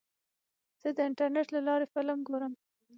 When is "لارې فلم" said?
1.67-2.19